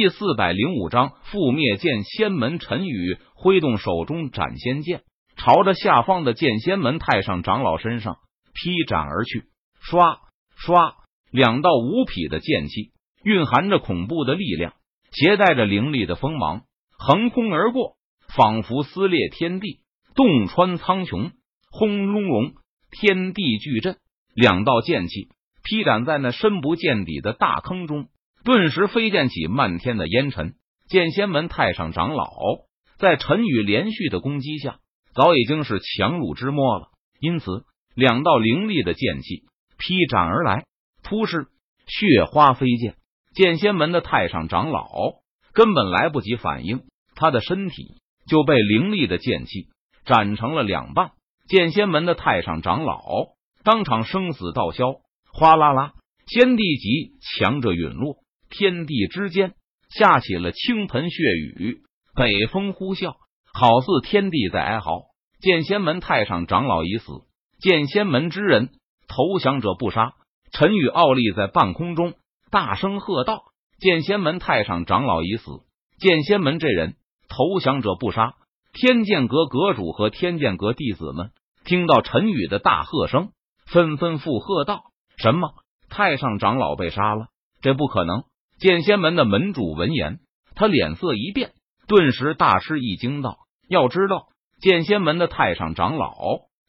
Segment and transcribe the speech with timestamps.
[0.00, 2.58] 第四百零五章覆灭剑仙门。
[2.58, 5.02] 陈宇挥动手中斩仙剑，
[5.36, 8.16] 朝着下方的剑仙门太上长老身上
[8.54, 9.44] 劈斩而去。
[9.84, 10.16] 唰
[10.58, 10.94] 唰，
[11.30, 12.92] 两道无匹的剑气，
[13.24, 14.72] 蕴含着恐怖的力量，
[15.12, 16.62] 携带着凌厉的锋芒，
[16.96, 17.98] 横空而过，
[18.34, 19.80] 仿佛撕裂天地，
[20.14, 21.32] 洞穿苍穹。
[21.70, 22.54] 轰隆隆，
[22.90, 23.98] 天地巨震。
[24.34, 25.28] 两道剑气
[25.62, 28.08] 劈斩在那深不见底的大坑中。
[28.42, 30.54] 顿时飞溅起漫天的烟尘，
[30.88, 32.30] 剑仙门太上长老
[32.98, 34.78] 在陈宇连续的攻击下，
[35.14, 36.88] 早已经是强弩之末了。
[37.20, 39.44] 因此，两道凌厉的剑气
[39.78, 40.64] 劈斩而来，
[41.02, 41.48] 突是
[41.86, 42.96] 血花飞溅。
[43.34, 44.88] 剑仙门的太上长老
[45.52, 46.82] 根本来不及反应，
[47.14, 49.68] 他的身体就被凌厉的剑气
[50.06, 51.12] 斩成了两半。
[51.46, 53.02] 剑仙门的太上长老
[53.64, 54.94] 当场生死道消，
[55.30, 55.92] 哗啦啦，
[56.26, 58.16] 仙帝级强者陨落。
[58.50, 59.54] 天地之间
[59.88, 61.82] 下起了倾盆血雨，
[62.14, 63.14] 北风呼啸，
[63.54, 65.04] 好似天地在哀嚎。
[65.40, 67.06] 剑仙门太上长老已死，
[67.60, 68.68] 剑仙门之人
[69.08, 70.12] 投降者不杀。
[70.52, 72.14] 陈宇傲立在半空中，
[72.50, 73.44] 大声喝道
[73.80, 75.44] ：“剑仙门太上长老已死，
[75.98, 76.96] 剑仙门这人
[77.28, 78.34] 投降者不杀。”
[78.74, 81.30] 天剑阁阁主和天剑阁弟子们
[81.64, 83.30] 听到陈宇的大喝声，
[83.66, 84.82] 纷纷附和道
[85.16, 85.50] ：“什么？
[85.88, 87.26] 太上长老被杀了？
[87.62, 88.24] 这不可能！”
[88.60, 90.18] 剑仙门的门主闻言，
[90.54, 91.52] 他脸色一变，
[91.88, 93.38] 顿时大吃一惊，道
[93.70, 94.26] ：“要知道，
[94.60, 96.14] 剑仙门的太上长老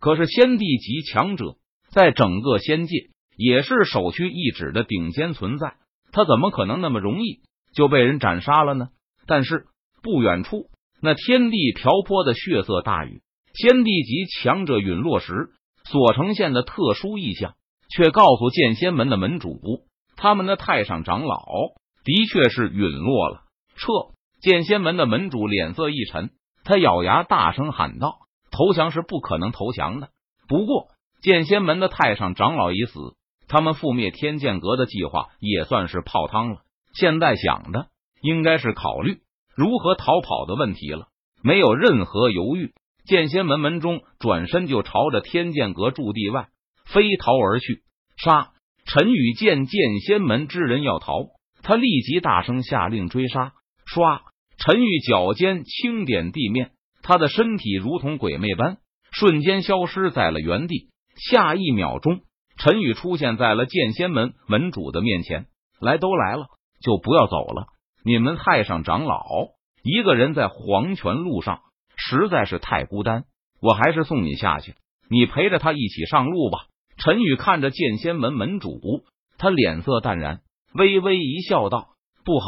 [0.00, 1.56] 可是仙帝级强者，
[1.90, 5.74] 在整个仙界也是首屈一指的顶尖存在，
[6.10, 7.40] 他怎么可能那么容易
[7.74, 8.88] 就被人斩杀了呢？”
[9.28, 9.66] 但是
[10.02, 10.70] 不远处，
[11.02, 13.20] 那天地瓢泼的血色大雨，
[13.52, 15.50] 仙帝级强者陨落时
[15.84, 17.56] 所呈现的特殊异象，
[17.94, 19.60] 却告诉剑仙门的门主。
[20.24, 21.44] 他们的太上长老
[22.02, 23.42] 的确是陨落了。
[23.76, 24.14] 撤！
[24.40, 26.30] 剑仙门的门主脸色一沉，
[26.64, 30.08] 他咬牙大声喊道：“投降是不可能投降的。
[30.48, 30.88] 不过，
[31.20, 33.00] 剑仙门的太上长老已死，
[33.48, 36.60] 他们覆灭天剑阁的计划也算是泡汤了。
[36.94, 37.88] 现在想的
[38.22, 39.18] 应该是考虑
[39.54, 41.08] 如何逃跑的问题了。”
[41.44, 42.72] 没有任何犹豫，
[43.04, 46.48] 剑仙门门中转身就朝着天剑阁驻地外
[46.86, 47.82] 飞逃而去。
[48.16, 48.52] 杀！
[48.94, 51.30] 陈宇见剑仙门之人要逃，
[51.64, 53.52] 他立即大声下令追杀。
[53.92, 54.20] 唰！
[54.56, 56.70] 陈宇脚尖轻点地面，
[57.02, 58.76] 他的身体如同鬼魅般
[59.10, 60.90] 瞬间消失在了原地。
[61.16, 62.20] 下一秒钟，
[62.56, 65.46] 陈宇出现在了剑仙门门主的面前。
[65.80, 66.46] 来都来了，
[66.80, 67.66] 就不要走了。
[68.04, 69.24] 你们太上长老
[69.82, 71.62] 一个人在黄泉路上
[71.96, 73.24] 实在是太孤单，
[73.60, 74.76] 我还是送你下去，
[75.10, 76.66] 你陪着他一起上路吧。
[76.96, 79.04] 陈宇看着剑仙门门主，
[79.38, 80.40] 他脸色淡然，
[80.74, 81.88] 微微一笑，道
[82.24, 82.46] ：“不好！”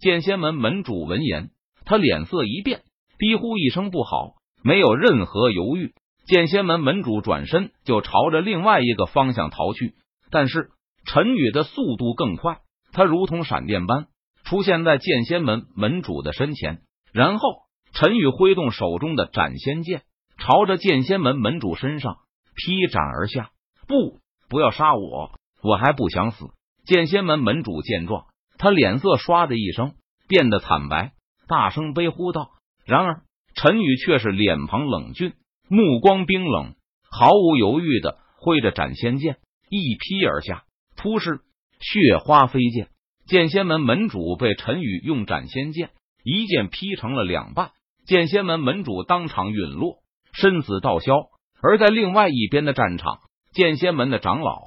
[0.00, 1.50] 剑仙门门主闻言，
[1.84, 2.82] 他脸色一变，
[3.18, 5.92] 低呼一声：“不好！”没有任何犹豫，
[6.26, 9.94] 剑仙门门主转身就朝着另外一个方向逃去。
[10.30, 10.70] 但是
[11.04, 12.60] 陈宇的速度更快，
[12.92, 14.06] 他如同闪电般
[14.44, 16.80] 出现在剑仙门门主的身前，
[17.12, 17.48] 然后
[17.92, 20.02] 陈宇挥动手中的斩仙剑，
[20.38, 22.18] 朝着剑仙门门主身上
[22.54, 23.50] 劈斩而下。
[23.86, 25.32] 不，不要杀我，
[25.62, 26.46] 我还不想死。
[26.84, 28.26] 剑仙门门主见状，
[28.58, 29.94] 他脸色唰的一声
[30.28, 31.12] 变得惨白，
[31.46, 32.50] 大声悲呼道
[32.84, 33.22] ：“然而
[33.54, 35.34] 陈宇却是脸庞冷峻，
[35.68, 36.74] 目光冰冷，
[37.10, 39.36] 毫无犹豫的挥着斩仙剑
[39.68, 40.64] 一劈而下，
[40.96, 41.40] 突施
[41.80, 42.88] 血花飞溅。
[43.26, 45.90] 剑仙门门主被陈宇用斩仙剑
[46.24, 47.70] 一剑劈成了两半，
[48.06, 49.98] 剑仙门门主当场陨落，
[50.32, 51.14] 身死道消。
[51.62, 53.20] 而在另外一边的战场。
[53.52, 54.62] 剑仙门的长老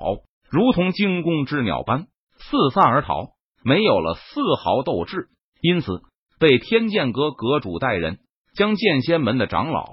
[0.50, 2.08] 如同惊弓之鸟般
[2.38, 3.30] 四散而逃，
[3.64, 5.30] 没有了丝毫斗志，
[5.60, 6.02] 因此
[6.40, 8.20] 被天剑阁阁主带人
[8.54, 9.88] 将剑仙门的长老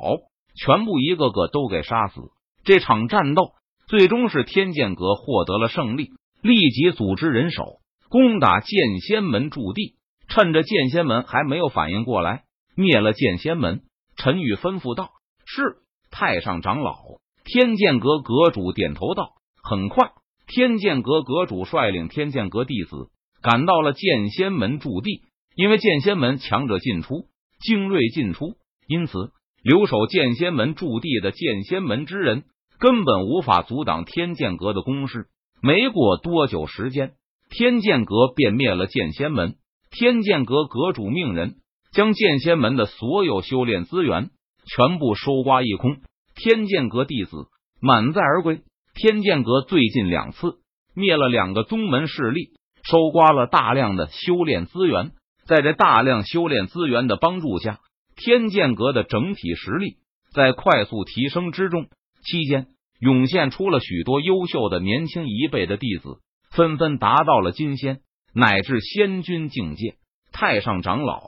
[0.54, 2.20] 全部一个个都给杀死。
[2.64, 3.52] 这场战斗
[3.88, 6.10] 最终是天剑阁获得了胜利，
[6.42, 9.96] 立即组织人手攻打剑仙门驻地。
[10.28, 12.44] 趁着剑仙门还没有反应过来，
[12.74, 13.82] 灭了剑仙门。
[14.16, 15.10] 陈宇吩咐道
[15.44, 15.78] ：“是
[16.10, 16.94] 太上长老。”
[17.44, 20.12] 天剑阁阁主点头道：“很快，
[20.46, 23.08] 天剑阁阁主率领天剑阁弟子
[23.42, 25.22] 赶到了剑仙门驻地。
[25.54, 27.26] 因为剑仙门强者进出，
[27.60, 28.54] 精锐进出，
[28.86, 32.44] 因此留守剑仙门驻地的剑仙门之人
[32.78, 35.26] 根本无法阻挡天剑阁的攻势。
[35.60, 37.12] 没过多久时间，
[37.50, 39.56] 天剑阁便灭了剑仙门。
[39.90, 41.56] 天剑阁阁主命人
[41.92, 44.30] 将剑仙门的所有修炼资源
[44.64, 45.98] 全部收刮一空。”
[46.42, 47.46] 天剑阁弟子
[47.80, 48.62] 满载而归。
[48.94, 50.56] 天剑阁最近两次
[50.92, 52.50] 灭了两个宗门势力，
[52.82, 55.12] 收刮了大量的修炼资源。
[55.46, 57.78] 在这大量修炼资源的帮助下，
[58.16, 59.98] 天剑阁的整体实力
[60.34, 61.86] 在快速提升之中。
[62.24, 62.66] 期间
[62.98, 66.18] 涌现出了许多优秀的年轻一辈的弟子，
[66.50, 68.00] 纷纷达到了金仙
[68.34, 69.94] 乃至仙君境界。
[70.32, 71.22] 太上长老，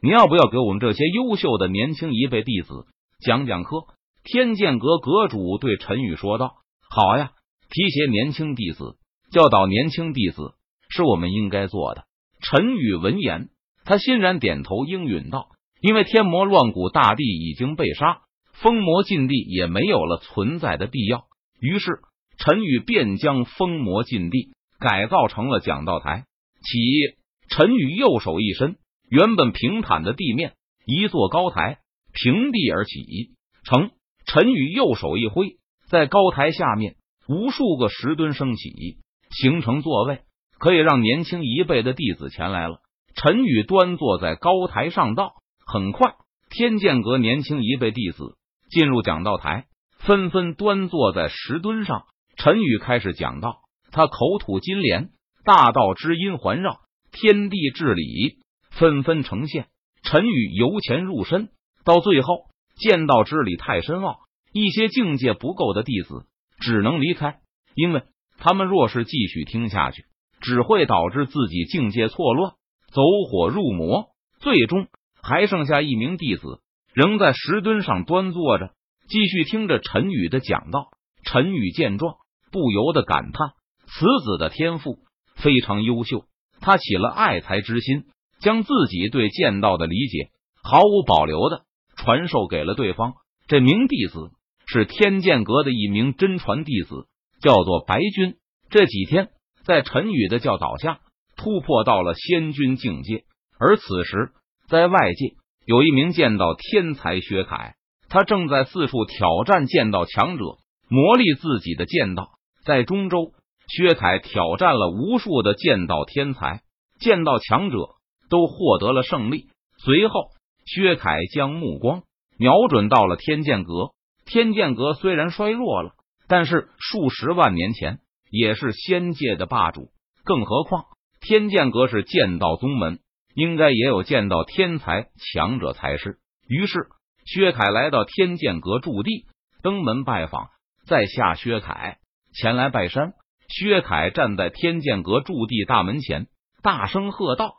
[0.00, 2.86] 你要不要给我们这些优秀的年轻一辈弟子
[3.20, 3.84] 讲讲课？
[4.24, 6.56] 天剑阁阁主对陈宇说道
[6.90, 7.32] ：“好呀，
[7.70, 8.96] 提携年轻弟子，
[9.30, 10.54] 教导年轻弟子，
[10.88, 12.04] 是我们应该做的。”
[12.40, 13.50] 陈宇闻言。
[13.86, 15.48] 他欣然点头应允道
[15.78, 18.22] ：“因为天魔乱古大帝已经被杀，
[18.54, 21.26] 封魔禁地也没有了存在的必要。
[21.60, 22.00] 于是
[22.38, 26.24] 陈宇便将封魔禁地改造成了讲道台。
[26.62, 27.18] 起，
[27.50, 28.76] 陈宇右手一伸，
[29.10, 30.54] 原本平坦的地面，
[30.86, 31.80] 一座高台
[32.14, 33.34] 平地而起。
[33.64, 33.90] 成，
[34.26, 35.56] 陈宇右手一挥，
[35.88, 36.96] 在高台下面，
[37.28, 38.98] 无数个石墩升起，
[39.30, 40.22] 形成座位，
[40.58, 42.78] 可以让年轻一辈的弟子前来了。”
[43.14, 45.34] 陈宇端坐在高台上道
[45.64, 46.14] ：“很快，
[46.50, 48.36] 天剑阁年轻一辈弟子
[48.70, 49.66] 进入讲道台，
[49.98, 52.04] 纷纷端坐在石墩上。
[52.36, 53.60] 陈宇开始讲道，
[53.92, 55.10] 他口吐金莲，
[55.44, 56.80] 大道之音环绕，
[57.12, 58.38] 天地至理
[58.70, 59.68] 纷纷呈现。
[60.02, 61.50] 陈宇由前入深，
[61.84, 64.18] 到最后剑道之理太深奥，
[64.52, 66.26] 一些境界不够的弟子
[66.60, 67.40] 只能离开，
[67.74, 68.02] 因为
[68.38, 70.04] 他们若是继续听下去，
[70.40, 72.52] 只会导致自己境界错乱。”
[72.94, 74.86] 走火入魔，最终
[75.20, 76.60] 还剩下一名弟子
[76.92, 78.70] 仍在石墩上端坐着，
[79.08, 80.90] 继续听着陈宇的讲道。
[81.24, 82.14] 陈宇见状，
[82.52, 83.48] 不由得感叹：
[83.86, 85.00] 此子的天赋
[85.34, 86.26] 非常优秀。
[86.60, 88.04] 他起了爱才之心，
[88.38, 90.30] 将自己对剑道的理解
[90.62, 91.64] 毫无保留的
[92.04, 93.14] 传授给了对方。
[93.48, 94.30] 这名弟子
[94.66, 97.06] 是天剑阁的一名真传弟子，
[97.40, 98.36] 叫做白君。
[98.70, 99.30] 这几天
[99.64, 101.00] 在陈宇的教导下。
[101.36, 103.24] 突破到了仙君境界，
[103.58, 104.30] 而此时
[104.68, 105.34] 在外界
[105.66, 107.74] 有一名剑道天才薛凯，
[108.08, 110.44] 他正在四处挑战剑道强者，
[110.88, 112.30] 磨砺自己的剑道。
[112.64, 113.32] 在中州，
[113.66, 116.62] 薛凯挑战了无数的剑道天才、
[117.00, 117.96] 剑道强者，
[118.30, 119.48] 都获得了胜利。
[119.78, 120.28] 随后，
[120.64, 122.02] 薛凯将目光
[122.38, 123.90] 瞄准到了天剑阁。
[124.26, 125.92] 天剑阁虽然衰弱了，
[126.28, 127.98] 但是数十万年前
[128.30, 129.90] 也是仙界的霸主，
[130.24, 130.84] 更何况。
[131.20, 133.00] 天剑阁是剑道宗门，
[133.34, 136.18] 应该也有剑道天才强者才是。
[136.48, 136.88] 于是，
[137.26, 139.26] 薛凯来到天剑阁驻地，
[139.62, 140.48] 登门拜访。
[140.86, 141.98] 在下薛凯
[142.34, 143.12] 前来拜山。
[143.48, 146.28] 薛凯站在天剑阁驻地大门前，
[146.62, 147.56] 大声喝道：“